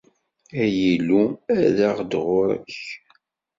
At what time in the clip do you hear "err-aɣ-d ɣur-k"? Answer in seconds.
1.57-2.77